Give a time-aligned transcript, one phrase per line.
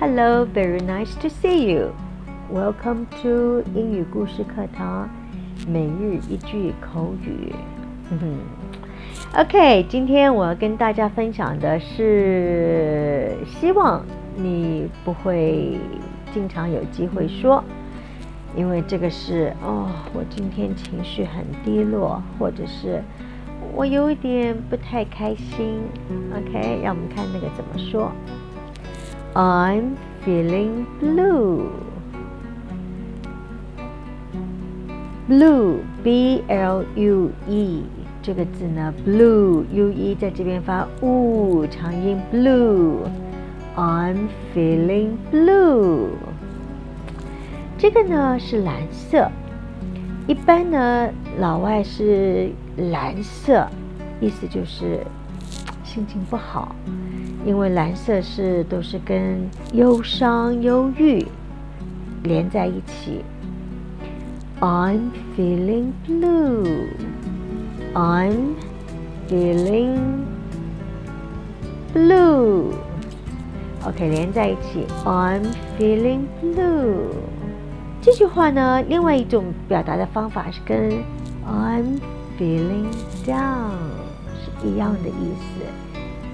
[0.00, 1.94] Hello, very nice to see you.
[2.52, 5.08] Welcome to 英语故事课堂
[5.68, 7.54] 每日一句口语。
[9.38, 14.04] OK，今天我要跟大家分享的是，希望
[14.36, 15.78] 你不会
[16.34, 17.62] 经常有机会说。
[18.56, 23.00] 因为这个是哦，我今天情绪很低落，或者是
[23.72, 25.80] 我有一点不太开心。
[26.32, 28.10] OK，让我们看那个怎么说。
[29.34, 31.68] I'm feeling blue.
[35.26, 37.82] Blue, B-L-U-E
[38.22, 42.98] 这个字呢，blue U-E 在这边发 u 长音 blue.
[43.76, 46.10] I'm feeling blue.
[47.76, 49.28] 这个呢是蓝色，
[50.28, 51.10] 一般呢
[51.40, 53.66] 老外是蓝色，
[54.20, 55.00] 意思就是
[55.94, 56.74] 心情不好，
[57.46, 61.24] 因为蓝色是都是跟忧伤、忧郁
[62.24, 63.24] 连在一起。
[64.58, 66.88] I'm feeling blue.
[67.94, 68.56] I'm
[69.28, 70.24] feeling
[71.94, 72.72] blue.
[73.86, 74.88] OK，连在一起。
[75.04, 75.44] I'm
[75.78, 77.06] feeling blue.
[78.02, 80.90] 这句话呢，另外一种表达的方法是跟
[81.46, 82.00] I'm
[82.36, 82.88] feeling
[83.24, 83.70] down
[84.64, 85.64] 一样的意思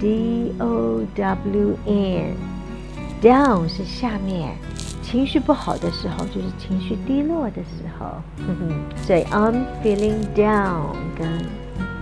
[0.00, 4.54] ，D O W N，down 是下面，
[5.02, 8.22] 情绪不好的时候就是情绪低落的时候，
[9.02, 11.28] 所以 I'm feeling down 跟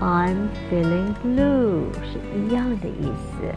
[0.01, 3.55] I'm feeling blue 是一样的意思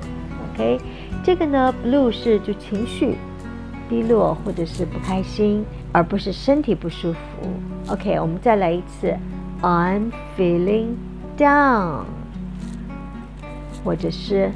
[0.53, 0.79] ，OK，
[1.23, 3.15] 这个呢，blue 是就情绪。
[3.89, 7.19] 低落或者是不开心，而不是身体不舒服。
[7.87, 9.11] OK，我们再来一次
[9.63, 10.89] ，I'm feeling
[11.35, 12.03] down，
[13.84, 14.50] 或者是